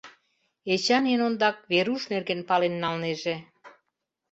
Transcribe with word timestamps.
Эчан 0.73 1.03
эн 1.13 1.21
ондак 1.27 1.57
Веруш 1.71 2.03
нерген 2.11 2.41
пален 2.49 2.73
налнеже. 2.83 3.35